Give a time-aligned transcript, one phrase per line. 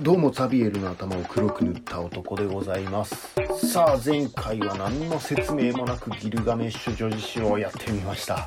[0.00, 3.34] どうもザビエルの頭を黒く塗った男でございます。
[3.68, 8.46] さあ前回は何の説明もなくギルガメッシュ女子誌をやってみました。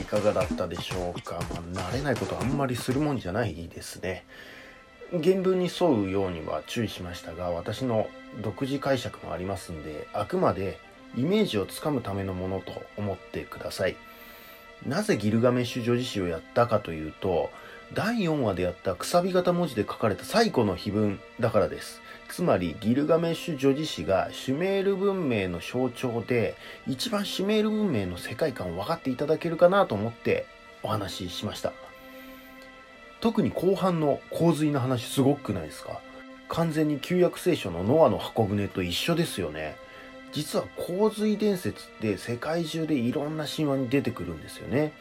[0.00, 1.40] いかがだったでしょうか、
[1.74, 4.24] まあ、慣れないことあんまりするもんじゃないですね。
[5.10, 8.08] 原文に沿うようには注意しましたが私の
[8.40, 10.78] 独自解釈もありますんであくまで
[11.16, 13.96] イメージをつかむためのものと思ってください。
[14.86, 17.50] なぜギルガメッシュ女子誌をやったかというと
[17.94, 22.00] 第4話でやったくさび型文字で書かれた最古の碑文だからです。
[22.30, 26.56] つまりギルガメッシュ女子誌がシュメール文明の象徴で
[26.86, 30.46] 一番シュメール文明の世界観を分かっていただけるかなと思って
[30.82, 31.74] お話ししました。
[33.20, 36.00] 特に後半の洪水の話すごくないですか？
[36.48, 39.76] 完全に旧約聖書のノアの箱舟と一緒ですよね。
[40.32, 44.94] 実は洪水伝説って世界中でいろんな神話に出てくるんですよね。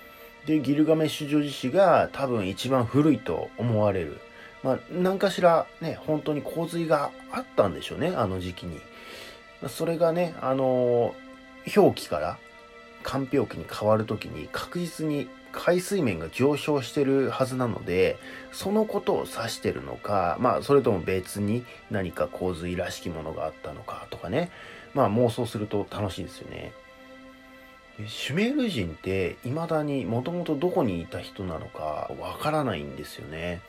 [0.45, 4.19] で、ギルガメッシュ女子誌が多分一番古いと思われる。
[4.63, 8.79] まあ、何かしらね、本当に洪水があったんでしょうね、あの時期に。
[9.67, 11.13] それがね、あの
[11.75, 12.37] 表記から
[13.03, 18.17] 間表記に変わるときに確実に海水面が上昇してるはずなので、
[18.51, 24.49] そのことを指してるのか、まあ、それとも別に何か洪水らしきものがあったのかとかね、
[24.93, 26.71] まあ、妄想すると楽しいですよね。
[28.07, 33.61] シュメール人って未だにもともとどこにいた人なのかわからないんですよね。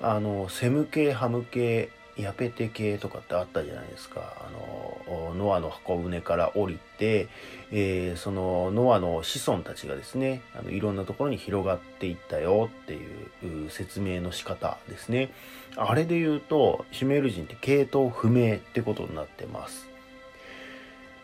[0.00, 4.34] あの、セム系、ハム系、ヤペテ系とかってあったじゃないですか。
[4.46, 7.28] あの、ノアの箱舟から降りて、
[7.70, 15.30] えー、そのノアの子孫たちがですね、あのいろんなところに広がっていったよっていう説明の仕方ですね。
[15.76, 19.89] あれで言うと、シュメール人って系統不明ってことになってます。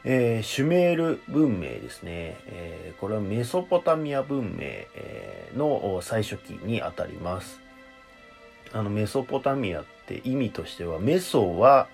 [0.08, 7.60] えー、シュメール文明ですね、えー、これはメソポタミア文明、えー、の最初期にあたります。
[8.72, 11.88] あのメソポタミアって意味としてはメソは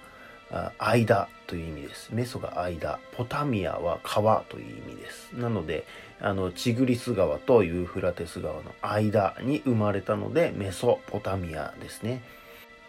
[0.76, 2.10] 間という意味です。
[2.12, 5.32] メソが間、ポタミアは川という意味です。
[5.32, 5.86] なので、
[6.20, 12.22] あのチグリス川とユーフラテス川の間に生まれたのでメソポタミアですね。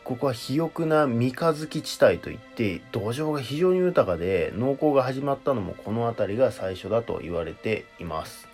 [0.03, 8.47] ここは肥沃な三日月地帯といって土壌が非常に豊かで農耕が始まったのもこの辺りが最初だと言われています。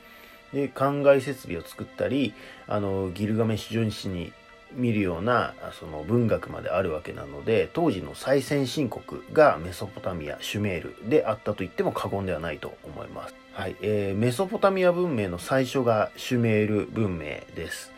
[0.54, 2.34] で、灌漑設備を作ったり、
[2.68, 4.34] あの、ギルガメッシュ女子に
[4.74, 17.92] 見るようなその文学まであるわけなので当時の最先進国がメソポタミアシュメールであったと言っても過言ではないと思います、はいえー、メソポタミア文明の最初がシュメール文明です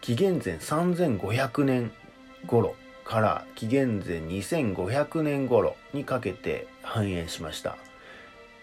[0.00, 1.92] 紀元前3500年
[2.46, 7.76] 頃から紀元前2500年頃にかけて繁栄しました。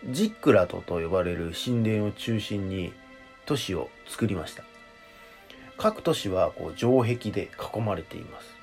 [0.06, 2.94] ジックラトと呼ばれる神殿を中心に
[3.46, 4.64] 都市を作りました。
[5.78, 8.60] 各都市はこう城壁で囲まれています。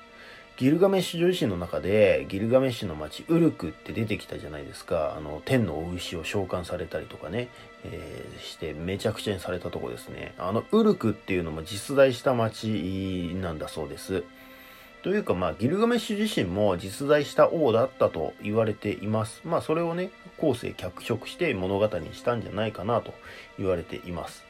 [0.57, 5.15] ギルガメッシュ女子の中でギルガメッシュの町ウルクって出てきたじゃないですか。
[5.15, 7.49] あの天のお牛を召喚されたりとかね、
[7.83, 10.33] えー、してめちゃくちゃにされたとこですね。
[10.39, 14.23] あのウルクっていうのも実在した町なんだそうです。
[15.07, 19.39] というか、まあ、ギルガメッシュ自身も実在した王だったと言われています。
[19.45, 23.13] まあ、それをね、後世脚色して物語にしたんじゃないかなと
[23.57, 24.43] 言われています。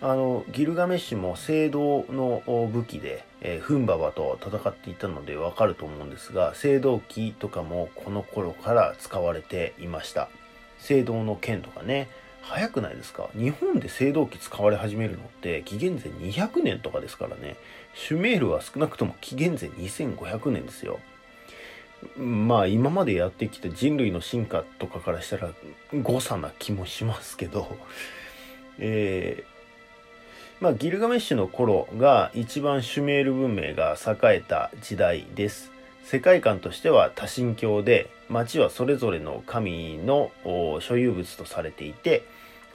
[0.00, 10.28] あの、ギルガメッシュも聖堂の武器で、えー、フンババと戦っていたのでわかると思うんですが、聖堂機とかもこの頃から使われていました。
[10.78, 12.06] 聖堂の剣とかね、
[12.42, 13.28] 早くないですか？
[13.36, 17.56] 日本で青銅器使われ始めるのって紀元前200年とかですからね。
[17.94, 21.00] シュメールは少なくとも紀元前2500年ですよ。
[22.16, 25.50] まあ今までやってきた人類の進化とかからしたら
[26.02, 27.76] 誤差な気もしますけど、
[28.78, 35.70] えー、まあギルガメッシュの頃が一番シュメール文明が栄えた時代です。
[36.04, 40.32] 世界観としては多神教で町はそれぞれの神の
[40.80, 42.24] 所有物とされていて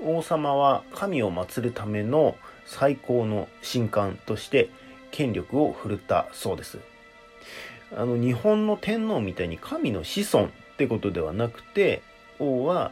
[0.01, 4.69] 王様は神を祀るための最高の神官として
[5.15, 6.79] 権力を振るったそうです。
[7.95, 12.01] あの日本の天皇みたいに神の子孫ってことではなくて
[12.37, 12.91] 王は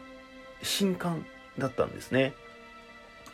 [0.79, 1.25] 神官
[1.57, 2.33] だったんですね。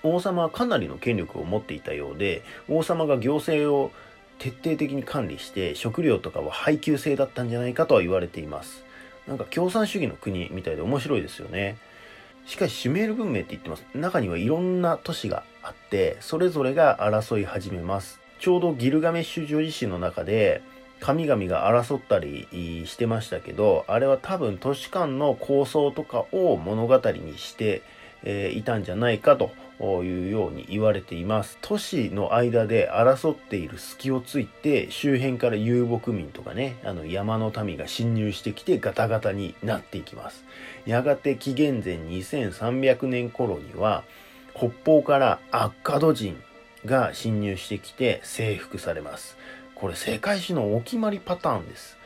[0.01, 3.91] 王様はかなりの権力を持っていたようで王様が行政を
[4.39, 8.83] 徹底的に管理して食料とかは配給制だったんじゃないかとは言われています。
[9.27, 11.77] なんか共産主義の国みたいで面白いですよね。
[12.47, 13.85] しかしシュメール文明って言ってます。
[13.93, 18.19] 中にはいろんな都市があって、それぞれが争い始めます。
[18.39, 20.61] ちょうどギルガメッシュ女子史の中で、
[20.99, 22.47] 神々が争ったり
[22.85, 27.81] してましたけど、あれは多分都市間の構想とかを物語にして、
[28.23, 29.51] え、いたんじゃないかと
[30.03, 31.57] いうように言われています。
[31.61, 40.43] 都市の間で争っている隙をついて周辺から遊牧民とかね、あの山の民が侵入してきてガタガタになっていきます。
[40.85, 44.03] やがて紀元前2300年頃には
[44.53, 46.41] 北方からアッカド人
[46.85, 49.37] が侵入してきて征服されます。
[49.75, 51.97] これ世界史のお決まりパターンです。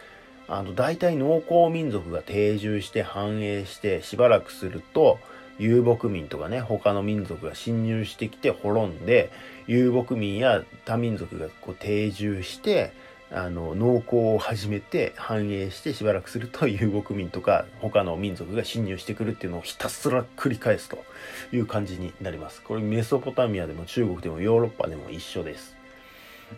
[0.48, 5.20] あの大体農耕民族が定住して繁栄してしばらくすると
[5.60, 9.32] 遊牧民とかね他の民族が侵入してきて滅んで
[9.68, 12.92] 遊牧民や他民族がこう定住して
[13.36, 21.04] あの農耕を始めて繁栄してしばらくすると遊牧民とか他の民族が侵入してくるっていうのをひたすら繰り返すと
[21.52, 22.62] いう感じになります。
[22.62, 25.76] これメソポタミアでも中国でもヨーロッパでも一緒です。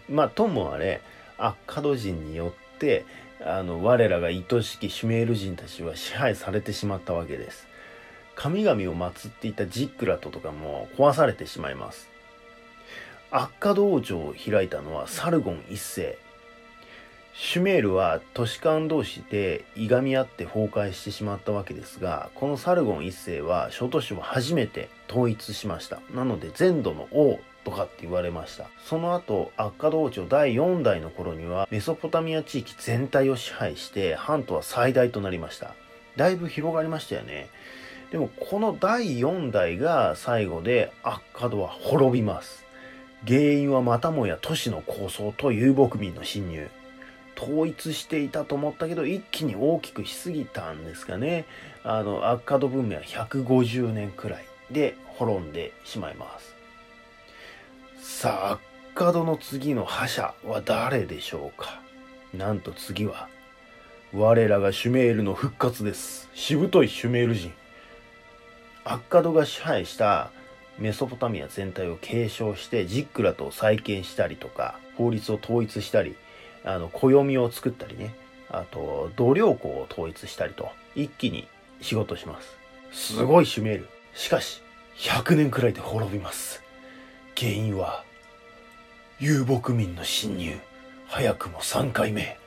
[0.09, 1.01] まあともあれ
[1.37, 3.05] アッカド人によって
[3.41, 7.67] あの我らが愛しきシュメール人たちは支配されてしまったわけです。
[8.35, 12.09] 神々を祀っていたジックラトとかも壊されてしまいます。
[13.31, 16.17] 悪化道場を開いたのはサルゴン一世。
[17.37, 25.99] シュメールは都市間同士でいがみ合って崩壊してしまったわけですが、このサルゴン一世は諸都市を初めて統一しました。
[26.13, 28.69] なので全土の王とかって言われました。
[28.85, 35.75] その後、悪化道長第4代の頃にはメソポタミア地域全体を支配して半島は最大となりました。
[36.15, 37.49] だいぶ広がりましたよね。
[38.11, 42.63] でもこの第4代が最後でアッカドは滅びます。
[43.27, 46.69] 原因はまたもや都市の構想と遊牧民の侵入。
[47.37, 51.45] 統一していたと思ったけど一気に大きくしすぎたんですかね。
[51.83, 56.55] あの、アッカド文明は150年くらいで滅んでしまいます。
[57.97, 58.59] さあ、アッ
[58.95, 61.81] カドの次の覇者は誰でしょうか
[62.33, 63.29] なんと次は、
[64.13, 66.29] 我らがシュメールの復活です。
[66.33, 67.53] しぶといシュメール人。
[68.83, 70.31] アッカドが支配した
[70.77, 76.15] メソポタミア全体を継承してジックラと再建したりとか法律を統一したり
[76.65, 78.13] あの暦を作ったりね。
[78.49, 81.47] あと度量衡を統一したりと一気に
[81.81, 82.57] 仕事します。
[82.91, 83.89] すごいシュメール。
[84.13, 84.61] しかし
[84.97, 86.61] 100年くらいで滅びます。
[87.37, 88.03] 原因は
[89.19, 90.57] 遊牧民の侵入。
[91.07, 92.37] 早くも3回目。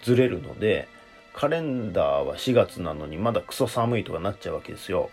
[0.04, 0.88] ずれるので、
[1.34, 5.10] カレンダーは4月なのにまだクソ寒いとかなっちゃうわけですよ。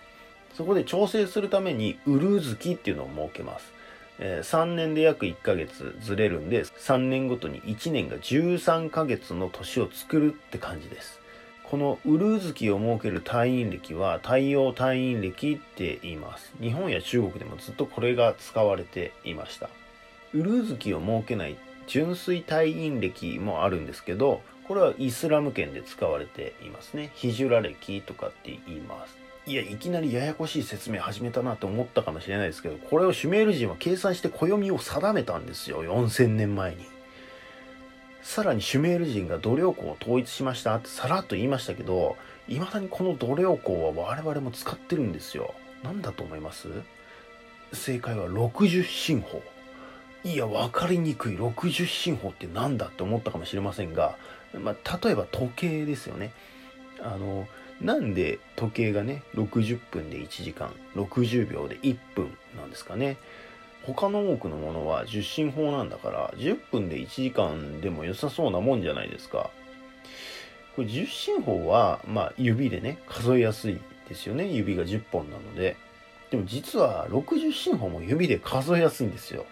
[0.55, 3.73] そこで調整するために、ウルー月っていうのを設けます。
[4.19, 11.21] えー、3年で約1ヶ月ずれるんで、3年ごとに1年が13ヶ月の年を作るって感じです。
[11.71, 16.53] このウルー月を設ける退院歴は太陽退院歴って言います。
[16.63, 19.69] 日本や中国でもずっとこれが使われていました。
[20.33, 27.11] ウルー月を設けない純粋退院歴もあるんですけど、これはイスラム圏で使われていますね。
[27.15, 29.17] ヒジュラ歴とかって言います。
[29.45, 35.85] いや、いきなりややこしい説明始めたなと思ったかもしれないですけど、これをシュメール人は計算して暦を定めたんですよ。
[35.85, 36.98] 4000年前に。
[38.23, 42.17] さらにシュメール人が度量衡を統一しましたってさらっと言いましたけど、
[42.49, 45.55] 未だにこの度量衡は我々も使ってるんですよ。
[45.83, 46.69] 何だと思います？
[47.73, 49.43] 正解は60進法。
[50.25, 54.17] いや、分かりにくい60進法って何だって思ったかもしれませんが、
[54.55, 56.33] まあ、例えば時計ですよね。
[57.01, 57.47] あの、
[57.81, 63.17] なんで時計がね、60分で1時間、60秒で1分なんですかね。
[63.95, 69.51] 他の多くのものは10進法なんだから10分で1時間でも良さそうなもんじゃないですか。
[70.77, 75.77] これ10進法は、まあ、指でね数えやすいですよね指が10本なので。
[76.31, 79.47] でも実は60進法も指で数えやすいんですよ。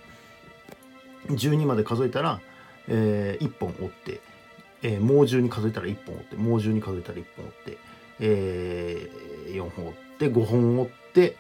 [1.29, 2.39] 12まで数えたら
[2.88, 4.22] えー、1本折って、
[4.82, 7.77] えー、もう12数えたら1本折ってもう12数えたら1本折って、
[8.20, 11.38] えー、4本折って5本折って、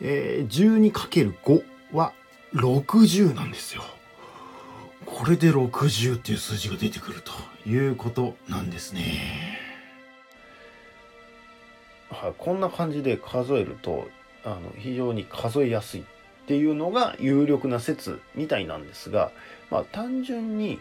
[0.00, 1.62] えー、12×5
[1.92, 2.12] は
[2.54, 3.82] 60なんですよ。
[5.04, 7.32] これで60っていう数字が出てくると
[7.68, 9.60] いうことなんですね。
[12.10, 14.08] はい、こんな感じで数えると
[14.44, 16.04] あの非常に数えやすい
[16.46, 19.32] っていうのが有力な説みたいなんですが
[19.68, 20.78] まあ単純に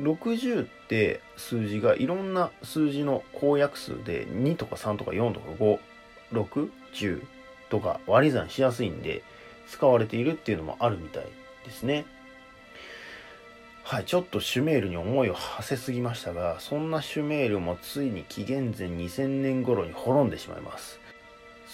[0.00, 5.50] 60って数字がいろんな数字の公約数で2とか3とか4とか
[6.32, 7.22] 5,6,10
[7.70, 9.22] とか割り算しやすいんで
[9.68, 11.26] 使われているっていうのもあるみたい
[11.64, 12.04] ですね。
[13.84, 21.03] はい、ちょっとシュメールに思いを馳せすぎましたが、そんなシュメールもついに紀元前2000年頃に滅んでしまいます。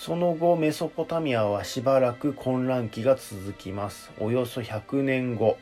[0.02, 4.10] その後、メソポタミアはしばらく混乱期が続きます。
[4.18, 5.58] およそ100年後、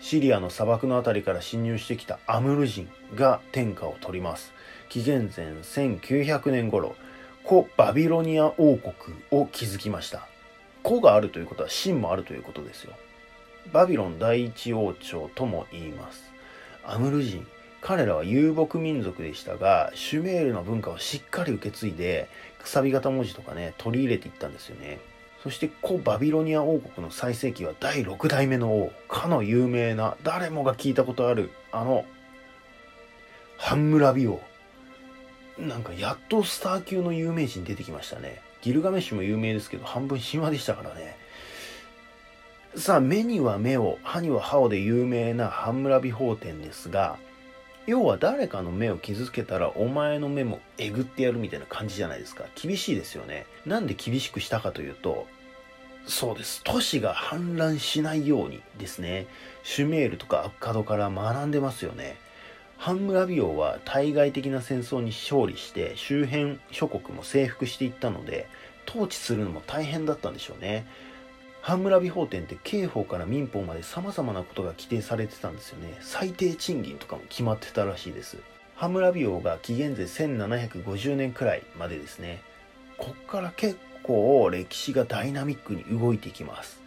[0.00, 4.52] シリアの砂漠の辺りから侵入してきたアムル人が天下を取ります。
[4.88, 6.94] 紀元前1900年頃、
[7.44, 8.94] 古バビロニア王国
[9.32, 10.28] を築きました。
[10.86, 12.92] 古があるということは真もあるということですよ。
[13.72, 16.32] バビロン第一王朝とも言います。
[16.84, 17.44] アムル人、
[17.82, 22.28] 彼らは遊牧民族でしたが、シュメールの文化をしっかり受け継いで、
[22.62, 24.98] くさび型文字とかね、取り入れていったんですよね。
[25.42, 32.04] そして古バビロニア王国の最盛期は第6代目の王、かの有名な、誰もが聞いたことある、あの、
[33.58, 34.40] ハンムラビ王。
[35.58, 38.40] なんかやっとスター級の有名人出てきましたね。
[38.62, 41.16] ギルガメッシュも有名ですけど、半分神話でしたからね。
[42.76, 47.18] さあ、目には目を、歯には歯をで有名なハンムラビ法典ですが、
[47.86, 52.44] 要は誰かの目を傷つけたらお前の目もえぐってやるみたいな感じじゃないですか。
[52.54, 53.46] 厳しいですよね。
[53.66, 55.26] なんで厳しくしたかというと、
[56.06, 56.62] そうです。
[56.64, 59.26] 都市が氾濫しないようにですね。
[59.62, 62.16] シュメールとかアッカドから学んでますよね。
[62.78, 68.48] ハンムラビ王は対外的な戦争に勝利して周辺諸国も征服していったので
[68.88, 70.84] 統治するのも大変だったんでしょうね。
[71.62, 75.96] ハンムラビ法典って刑法から民法まで様々なことが規定されてたんですよね。
[76.00, 78.38] 最低賃金とかも決まってたらしいです。
[78.74, 82.42] ハムラビ王が紀元前1750年くらいまでですね。
[82.98, 86.80] こっから結構歴史がダイナミックに動いていきます。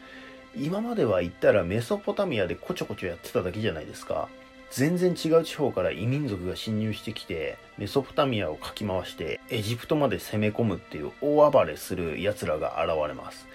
[0.57, 4.27] 今までは言ったらメソポタミアでこちょこちょやってただけじゃないですか。
[4.71, 13.47] 全然違う地方から異民族が侵入してきて、メソポタミアをかき回して、エジプトまで攻め込むっていう大暴れする奴らが現れます。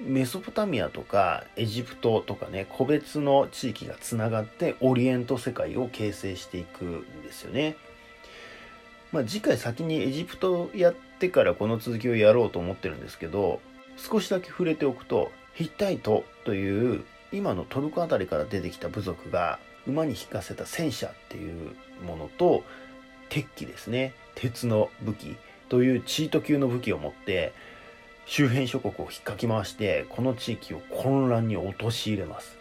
[0.00, 7.76] メソポタミアとかエジプトとかね個別の地域がつながってオリエント世界を形成していくんですよね。
[9.12, 13.60] まあ、次回先にエジプトやってからこの続きをやろうと思ってるんですけど
[13.96, 21.74] 少しだけ触れておくとヒッタイトという今のトルコ辺りから出てきた部族が馬に引かせた戦車っていう
[22.06, 22.62] ものと
[23.28, 25.36] 鉄器ですね鉄の武器
[25.68, 27.52] というチート級の武器を持って
[28.30, 32.56] 周辺諸国を引っかき回してこの地域を混乱に陥れます。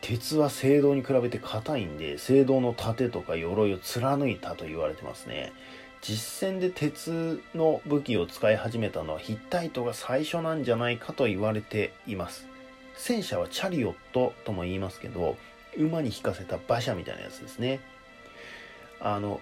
[0.00, 5.52] 鉄は青銅に比べて硬いんで青銅の盾とか鎧を貫いたと言われてますね。
[6.00, 12.48] 実戦で鉄の武器を使い始めたのはヒッタイトが最初なんじゃないかと言われています。
[12.96, 15.36] 戦車はチャリオットとも言いますけど
[15.76, 17.78] 馬に引かせた馬車みたいなやつですね。
[19.00, 19.40] あの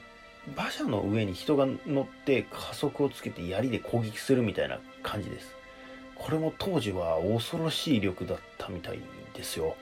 [0.49, 5.55] 馬車の上に人が乗って加速をつけて槍で攻撃するみたいな感じです。
[6.15, 9.01] これも当時は恐ろしい力だったみたい
[9.35, 9.77] ですよ。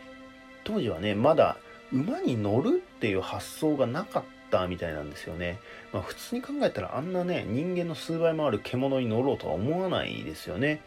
[0.64, 1.56] 当時はね、まだ
[1.92, 5.58] 馬に乗るっていう発想がなかったみたいなんですよね。
[5.92, 10.82] まあ、普通に考えたらあんなね、人間の数倍もある獣に乗ろうとは思わないですよね。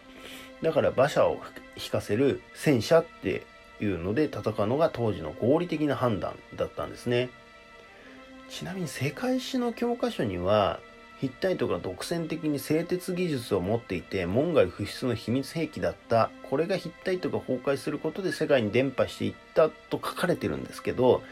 [0.61, 1.41] だから馬車を
[1.75, 3.43] 引かせる戦車って
[3.81, 7.29] いうので戦うのが当時の合理的な判断だったんですね。
[8.51, 10.81] ちなみに世界史の教科書には
[11.21, 21.23] ヒッタイトが独占的に製鉄技術を持っていて門外不出の秘密兵器だったこれがヒッタイトが崩壊することで世界に伝播していったと書かれてるんですけど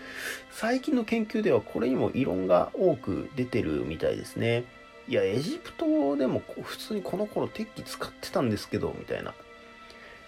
[0.52, 4.64] 最近の研究ではこれにも異論が多く出てるみたいですね。
[5.10, 9.34] いやエジプトでも普通にこの頃鉄器使ってたんですけどみたいな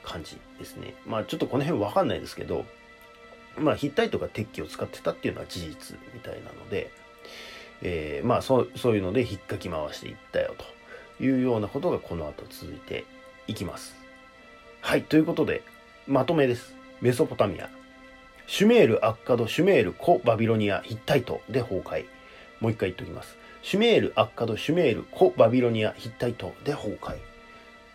[0.03, 0.95] 感じですね。
[1.05, 2.65] まあちょっとこの辺わかんないですけど
[3.57, 6.91] まあヒッタイトが鉄器を使ってたっていうのは事実みたいなので
[7.81, 10.55] えー、まあそうそういうので引っかき回していったよ
[11.17, 13.05] というようなことがこの後続いて
[13.47, 13.95] いきます。
[14.81, 15.63] はい、ということで、
[16.07, 16.73] まとめです。
[17.01, 17.69] メソポタミア。
[18.47, 22.05] シュメール、アッカド、シュメール、コ、バビロニア、ヒッタイトで崩壊。
[22.59, 23.37] もう一回言っておきます。
[23.61, 27.17] シュメール、アッカド、シュメール、コ、バビロニア、ヒッタイトで崩壊。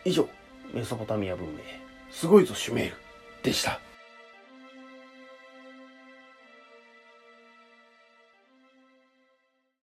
[0.05, 0.29] 以上、
[0.73, 1.63] メソポタミア文明。
[2.11, 2.97] すごいぞ、シュメール。
[3.43, 3.86] でした。